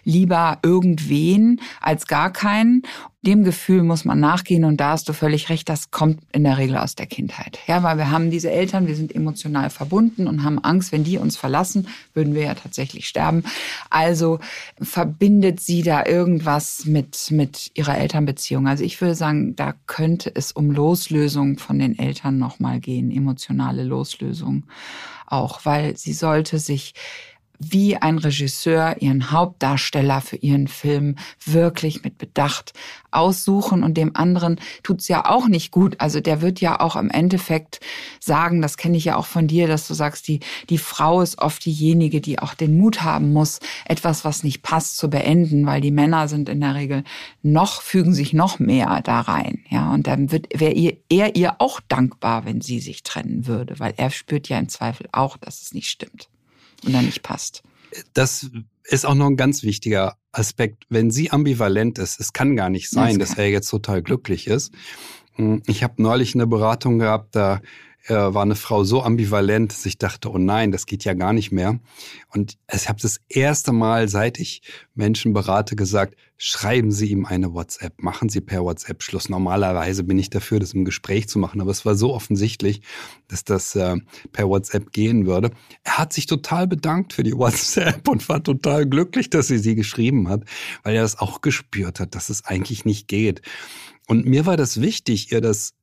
[0.03, 2.81] lieber irgendwen als gar keinen.
[3.21, 6.57] Dem Gefühl muss man nachgehen und da hast du völlig recht, das kommt in der
[6.57, 7.59] Regel aus der Kindheit.
[7.67, 11.17] Ja, weil wir haben diese Eltern, wir sind emotional verbunden und haben Angst, wenn die
[11.17, 13.43] uns verlassen, würden wir ja tatsächlich sterben.
[13.89, 14.39] Also
[14.81, 18.69] verbindet sie da irgendwas mit, mit ihrer Elternbeziehung.
[18.69, 23.83] Also ich würde sagen, da könnte es um Loslösung von den Eltern nochmal gehen, emotionale
[23.83, 24.63] Loslösung
[25.25, 26.93] auch, weil sie sollte sich
[27.59, 32.73] wie ein Regisseur ihren Hauptdarsteller für ihren Film wirklich mit Bedacht
[33.11, 35.95] aussuchen und dem anderen tut's ja auch nicht gut.
[35.99, 37.81] Also der wird ja auch im Endeffekt
[38.19, 41.39] sagen, das kenne ich ja auch von dir, dass du sagst, die, die Frau ist
[41.39, 45.81] oft diejenige, die auch den Mut haben muss, etwas, was nicht passt, zu beenden, weil
[45.81, 47.03] die Männer sind in der Regel
[47.41, 49.63] noch, fügen sich noch mehr da rein.
[49.69, 53.79] Ja, und dann wird, wäre ihr, er ihr auch dankbar, wenn sie sich trennen würde,
[53.79, 56.29] weil er spürt ja im Zweifel auch, dass es nicht stimmt
[56.85, 57.63] und dann nicht passt.
[58.13, 58.49] Das
[58.83, 60.85] ist auch noch ein ganz wichtiger Aspekt.
[60.89, 64.47] Wenn sie ambivalent ist, es kann gar nicht sein, das dass er jetzt total glücklich
[64.47, 64.71] ist.
[65.39, 67.61] Hm, ich habe neulich eine Beratung gehabt, da
[68.07, 71.31] äh, war eine Frau so ambivalent, dass ich dachte, oh nein, das geht ja gar
[71.31, 71.79] nicht mehr.
[72.33, 74.61] Und ich habe das erste Mal, seit ich
[74.95, 79.29] Menschen berate, gesagt, schreiben Sie ihm eine WhatsApp, machen Sie per WhatsApp Schluss.
[79.29, 82.81] Normalerweise bin ich dafür, das im Gespräch zu machen, aber es war so offensichtlich,
[83.29, 83.95] dass das äh,
[84.31, 85.51] per WhatsApp gehen würde.
[85.83, 89.75] Er hat sich total bedankt für die WhatsApp und war total glücklich, dass sie sie
[89.75, 90.43] geschrieben hat,
[90.83, 93.41] weil er das auch gespürt hat, dass es eigentlich nicht geht.
[94.09, 95.75] Und mir war das wichtig, ihr das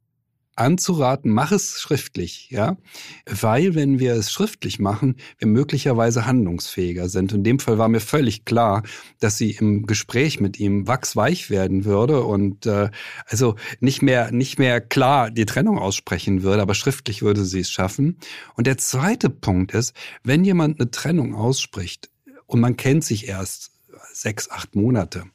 [0.57, 2.77] anzuraten, mach es schriftlich, ja,
[3.25, 7.33] weil wenn wir es schriftlich machen, wir möglicherweise handlungsfähiger sind.
[7.33, 8.83] In dem Fall war mir völlig klar,
[9.21, 12.91] dass sie im Gespräch mit ihm wachsweich werden würde und äh,
[13.27, 17.71] also nicht mehr nicht mehr klar die Trennung aussprechen würde, aber schriftlich würde sie es
[17.71, 18.19] schaffen.
[18.57, 22.11] Und der zweite Punkt ist, wenn jemand eine Trennung ausspricht
[22.47, 23.71] und man kennt sich erst
[24.12, 25.27] sechs, acht Monate,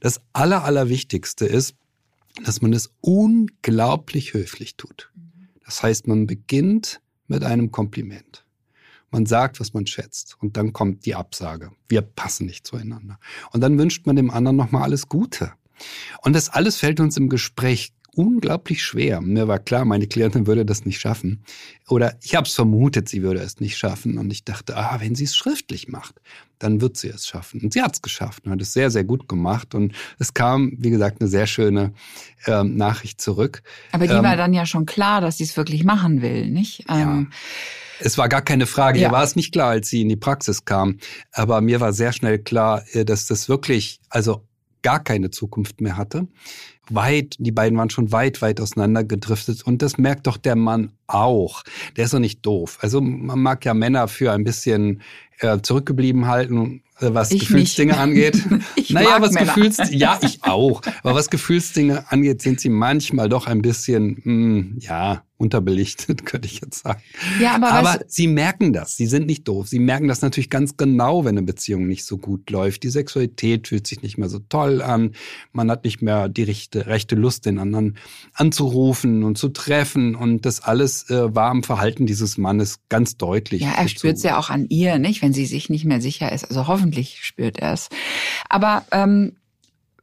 [0.00, 1.74] das aller allerwichtigste ist
[2.42, 5.10] dass man es unglaublich höflich tut.
[5.64, 8.44] Das heißt, man beginnt mit einem Kompliment.
[9.10, 10.36] Man sagt, was man schätzt.
[10.40, 11.70] Und dann kommt die Absage.
[11.88, 13.18] Wir passen nicht zueinander.
[13.52, 15.52] Und dann wünscht man dem anderen nochmal alles Gute.
[16.22, 19.20] Und das alles fällt uns im Gespräch unglaublich schwer.
[19.20, 21.44] Mir war klar, meine Klientin würde das nicht schaffen.
[21.88, 24.18] Oder ich habe es vermutet, sie würde es nicht schaffen.
[24.18, 26.20] Und ich dachte, ah, wenn sie es schriftlich macht,
[26.58, 27.60] dann wird sie es schaffen.
[27.62, 29.74] Und sie hat es geschafft und hat es sehr, sehr gut gemacht.
[29.74, 31.92] Und es kam, wie gesagt, eine sehr schöne
[32.46, 33.62] ähm, Nachricht zurück.
[33.92, 36.84] Aber die ähm, war dann ja schon klar, dass sie es wirklich machen will, nicht?
[36.88, 37.36] Ähm, ja.
[38.00, 38.98] Es war gar keine Frage.
[38.98, 39.08] Ja.
[39.08, 40.98] Ihr war es nicht klar, als sie in die Praxis kam.
[41.32, 44.42] Aber mir war sehr schnell klar, äh, dass das wirklich, also
[44.82, 46.28] gar keine Zukunft mehr hatte
[46.90, 49.62] weit, die beiden waren schon weit, weit auseinander gedriftet.
[49.64, 51.62] Und das merkt doch der Mann auch.
[51.96, 52.78] Der ist doch nicht doof.
[52.80, 55.02] Also man mag ja Männer für ein bisschen
[55.40, 58.00] äh, zurückgeblieben halten, äh, was ich Gefühlsdinge nicht.
[58.00, 58.42] angeht.
[58.76, 59.54] ich naja, was Männer.
[59.54, 60.82] Gefühls, ja, ich auch.
[61.02, 66.46] Aber was Gefühlsdinge angeht, sind sie manchmal doch ein bisschen, mh, hm, ja, unterbelichtet, könnte
[66.46, 67.00] ich jetzt sagen.
[67.40, 68.96] Ja, aber, aber sie merken das.
[68.96, 69.68] Sie sind nicht doof.
[69.68, 72.82] Sie merken das natürlich ganz genau, wenn eine Beziehung nicht so gut läuft.
[72.82, 75.12] Die Sexualität fühlt sich nicht mehr so toll an.
[75.52, 77.96] Man hat nicht mehr die rechte, rechte Lust, den anderen
[78.32, 80.14] anzurufen und zu treffen.
[80.16, 83.62] Und das alles äh, war im Verhalten dieses Mannes ganz deutlich.
[83.62, 86.32] Ja, er spürt es ja auch an ihr, nicht, wenn sie sich nicht mehr sicher
[86.32, 86.44] ist.
[86.44, 87.88] Also hoffentlich spürt er es.
[88.48, 89.36] Aber ähm,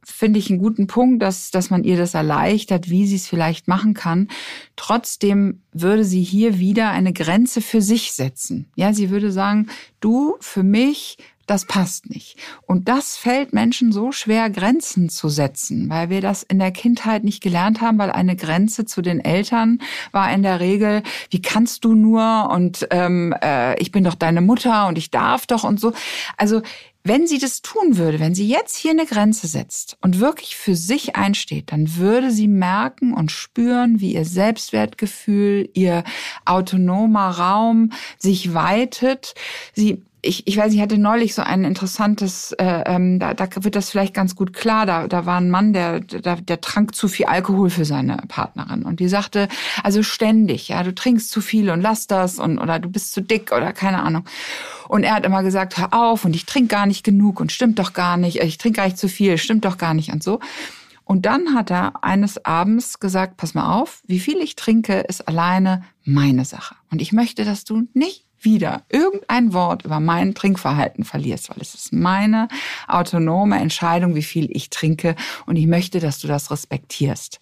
[0.04, 3.68] finde ich einen guten Punkt, dass, dass man ihr das erleichtert, wie sie es vielleicht
[3.68, 4.28] machen kann.
[4.76, 8.66] Trotzdem würde sie hier wieder eine Grenze für sich setzen.
[8.74, 9.68] Ja, sie würde sagen,
[10.00, 12.36] du, für mich, das passt nicht.
[12.66, 17.24] Und das fällt Menschen so schwer, Grenzen zu setzen, weil wir das in der Kindheit
[17.24, 19.80] nicht gelernt haben, weil eine Grenze zu den Eltern
[20.12, 24.40] war in der Regel, wie kannst du nur und ähm, äh, ich bin doch deine
[24.40, 25.92] Mutter und ich darf doch und so.
[26.36, 26.62] Also
[27.04, 30.76] wenn sie das tun würde, wenn sie jetzt hier eine Grenze setzt und wirklich für
[30.76, 36.04] sich einsteht, dann würde sie merken und spüren, wie ihr Selbstwertgefühl, ihr
[36.44, 39.34] autonomer Raum sich weitet.
[39.74, 43.74] Sie ich, ich weiß, ich hatte neulich so ein interessantes, äh, ähm, da, da wird
[43.74, 44.86] das vielleicht ganz gut klar.
[44.86, 48.84] Da, da war ein Mann, der, der, der trank zu viel Alkohol für seine Partnerin
[48.84, 49.48] und die sagte,
[49.82, 53.20] also ständig, ja, du trinkst zu viel und lass das und oder du bist zu
[53.20, 54.24] dick oder keine Ahnung.
[54.86, 57.80] Und er hat immer gesagt, hör auf und ich trinke gar nicht genug und stimmt
[57.80, 60.38] doch gar nicht, ich trinke gar nicht zu viel, stimmt doch gar nicht und so.
[61.04, 65.26] Und dann hat er eines Abends gesagt, pass mal auf, wie viel ich trinke, ist
[65.26, 66.76] alleine meine Sache.
[66.92, 71.74] Und ich möchte, dass du nicht wieder irgendein Wort über mein Trinkverhalten verlierst, weil es
[71.74, 72.48] ist meine
[72.88, 75.14] autonome Entscheidung, wie viel ich trinke
[75.46, 77.40] und ich möchte, dass du das respektierst.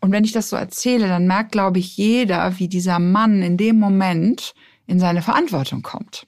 [0.00, 3.56] Und wenn ich das so erzähle, dann merkt, glaube ich, jeder, wie dieser Mann in
[3.56, 4.54] dem Moment
[4.86, 6.26] in seine Verantwortung kommt.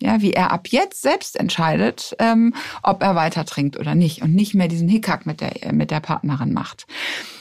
[0.00, 2.52] Ja, wie er ab jetzt selbst entscheidet, ähm,
[2.82, 6.00] ob er weiter trinkt oder nicht und nicht mehr diesen Hickhack mit der, mit der
[6.00, 6.86] Partnerin macht.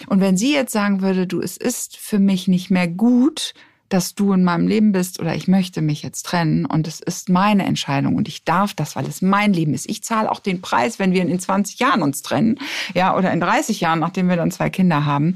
[0.07, 3.53] Und wenn sie jetzt sagen würde, du, es ist für mich nicht mehr gut,
[3.89, 7.29] dass du in meinem Leben bist oder ich möchte mich jetzt trennen und es ist
[7.29, 9.89] meine Entscheidung und ich darf das, weil es mein Leben ist.
[9.89, 12.59] Ich zahle auch den Preis, wenn wir in 20 Jahren uns trennen,
[12.93, 15.35] ja, oder in 30 Jahren, nachdem wir dann zwei Kinder haben,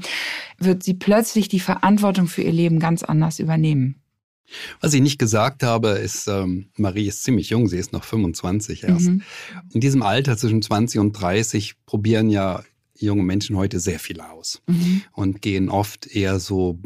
[0.58, 3.96] wird sie plötzlich die Verantwortung für ihr Leben ganz anders übernehmen.
[4.80, 8.84] Was ich nicht gesagt habe, ist, ähm, Marie ist ziemlich jung, sie ist noch 25
[8.84, 9.08] erst.
[9.08, 9.22] Mhm.
[9.72, 12.62] In diesem Alter zwischen 20 und 30 probieren ja
[13.06, 15.02] junge Menschen heute sehr viel aus mhm.
[15.12, 16.78] und gehen oft eher so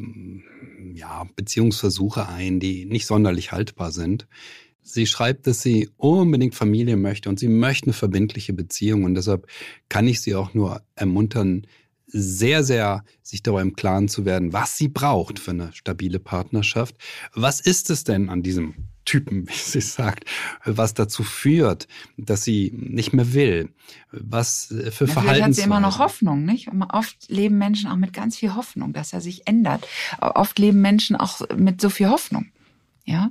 [0.94, 4.27] ja, Beziehungsversuche ein, die nicht sonderlich haltbar sind.
[4.83, 9.05] Sie schreibt, dass sie unbedingt Familie möchte und sie möchte eine verbindliche Beziehung.
[9.05, 9.46] Und deshalb
[9.88, 11.66] kann ich sie auch nur ermuntern,
[12.14, 16.96] sehr, sehr sich darüber im Klaren zu werden, was sie braucht für eine stabile Partnerschaft.
[17.35, 18.74] Was ist es denn an diesem
[19.05, 20.24] Typen, wie sie sagt,
[20.64, 23.70] was dazu führt, dass sie nicht mehr will,
[24.12, 25.44] was äh, für ja, Verhaltensweisen.
[25.44, 26.70] hat sie immer noch Hoffnung, nicht?
[26.92, 29.87] Oft leben Menschen auch mit ganz viel Hoffnung, dass er sich ändert.
[30.20, 32.46] Oft leben Menschen auch mit so viel Hoffnung,
[33.05, 33.29] ja,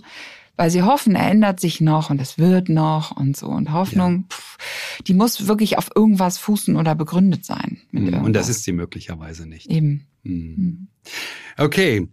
[0.56, 4.26] weil sie hoffen, er ändert sich noch und es wird noch und so und Hoffnung,
[4.30, 4.36] ja.
[4.36, 4.58] pff,
[5.08, 7.82] die muss wirklich auf irgendwas fußen oder begründet sein.
[7.92, 9.69] und das ist sie möglicherweise nicht.
[9.69, 10.08] Eben.
[10.24, 10.88] Hm.
[11.58, 12.08] Okay,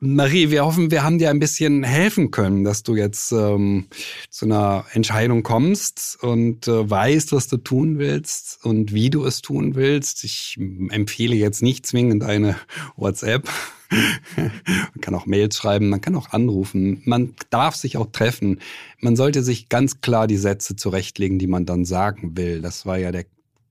[0.00, 3.86] Marie, wir hoffen, wir haben dir ein bisschen helfen können, dass du jetzt ähm,
[4.28, 9.40] zu einer Entscheidung kommst und äh, weißt, was du tun willst und wie du es
[9.40, 10.24] tun willst.
[10.24, 10.58] Ich
[10.90, 12.56] empfehle jetzt nicht zwingend eine
[12.96, 13.48] WhatsApp.
[14.36, 18.60] man kann auch Mails schreiben, man kann auch anrufen, man darf sich auch treffen.
[19.00, 22.60] Man sollte sich ganz klar die Sätze zurechtlegen, die man dann sagen will.
[22.60, 23.24] Das war ja der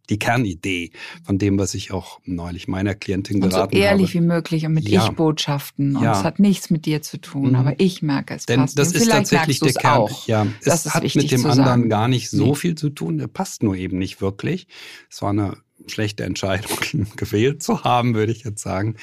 [0.09, 0.91] die Kernidee
[1.23, 4.23] von dem, was ich auch neulich meiner Klientin und geraten so ehrlich habe.
[4.23, 5.05] wie möglich und mit Ja.
[5.05, 5.95] Ich-Botschaften.
[5.95, 6.11] Und Ja.
[6.13, 7.55] es hat nichts mit dir zu tun, Mhm.
[7.55, 8.77] aber ich merke es Denn passt.
[8.77, 9.97] das Und ist vielleicht tatsächlich der Kern.
[9.99, 10.27] auch.
[10.27, 11.89] Ja, Das es hat mit dem anderen sagen.
[11.89, 12.55] gar nicht so Nee.
[12.55, 13.17] viel zu tun.
[13.17, 14.67] Der passt nur eben nicht wirklich.
[15.09, 16.71] Es war eine schlechte Entscheidung,
[17.17, 18.95] gewählt zu haben, würde ich jetzt sagen.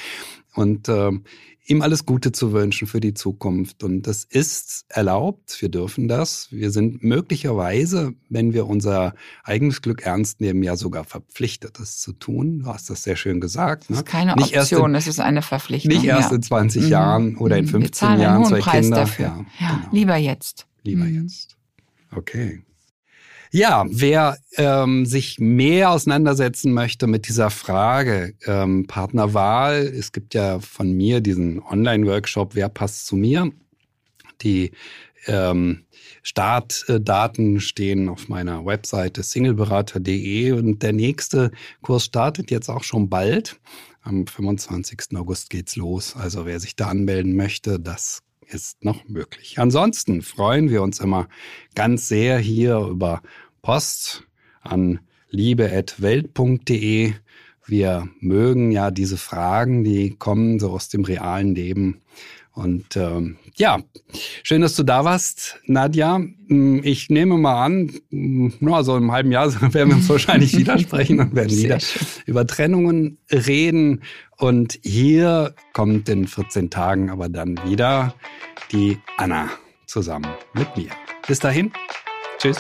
[0.55, 1.25] Und ähm,
[1.65, 3.85] ihm alles Gute zu wünschen für die Zukunft.
[3.85, 5.61] Und das ist erlaubt.
[5.63, 6.49] Wir dürfen das.
[6.51, 12.13] Wir sind möglicherweise, wenn wir unser eigenes Glück ernst nehmen, ja sogar verpflichtet, das zu
[12.13, 12.61] tun.
[12.61, 13.85] Du hast das sehr schön gesagt.
[13.85, 13.97] Das Ne?
[13.97, 15.93] ist keine Nicht Option, in- es ist eine Verpflichtung.
[15.93, 16.37] Nicht erst ja.
[16.37, 16.89] in 20 Mhm.
[16.89, 17.69] Jahren oder in Mhm.
[17.69, 18.97] 15 Wir zahlen einen Jahren hohen zwei Preis Kinder.
[18.97, 19.25] dafür.
[19.27, 19.89] Ja, Ja, genau.
[19.93, 20.67] lieber jetzt.
[20.83, 21.23] Lieber Mhm.
[21.23, 21.57] jetzt.
[22.15, 22.63] Okay.
[23.55, 30.59] Ja, wer ähm, sich mehr auseinandersetzen möchte mit dieser Frage ähm, Partnerwahl, es gibt ja
[30.59, 33.53] von mir diesen Online-Workshop, wer passt zu mir?
[34.41, 34.73] Die
[35.27, 35.85] ähm,
[36.23, 41.51] Startdaten stehen auf meiner Webseite singleberater.de und der nächste
[41.83, 43.61] Kurs startet jetzt auch schon bald.
[44.01, 45.15] Am 25.
[45.15, 46.17] August geht's los.
[46.17, 48.23] Also wer sich da anmelden möchte, das
[48.55, 49.59] ist noch möglich.
[49.59, 51.29] Ansonsten freuen wir uns immer
[51.75, 53.23] ganz sehr hier über
[53.63, 54.27] Post
[54.61, 55.01] an
[55.31, 57.13] liebe.welt.de.
[57.67, 62.03] Wir mögen ja diese Fragen, die kommen so aus dem realen Leben.
[62.55, 63.79] Und ähm, ja,
[64.43, 66.17] schön, dass du da warst, Nadja.
[66.49, 70.57] Hm, Ich nehme mal an, hm, na, so im halben Jahr werden wir uns wahrscheinlich
[70.57, 72.07] widersprechen und werden Sehr wieder schön.
[72.27, 74.03] über Trennungen reden.
[74.39, 78.15] Und hier kommt in 14 Tagen aber dann wieder
[78.71, 79.49] die Anna
[79.87, 80.91] zusammen mit mir.
[81.27, 81.73] Bis dahin,
[82.39, 82.59] tschüss.